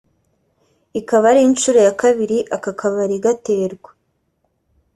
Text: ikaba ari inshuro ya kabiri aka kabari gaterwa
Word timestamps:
ikaba 0.99 1.25
ari 1.31 1.41
inshuro 1.47 1.79
ya 1.87 1.93
kabiri 2.01 2.37
aka 2.55 2.71
kabari 2.79 3.15
gaterwa 3.23 3.89